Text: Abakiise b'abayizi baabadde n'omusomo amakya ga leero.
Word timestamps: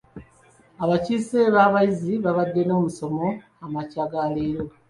Abakiise 0.83 1.39
b'abayizi 1.53 2.13
baabadde 2.23 2.61
n'omusomo 2.65 3.27
amakya 3.65 4.03
ga 4.11 4.23
leero. 4.35 4.65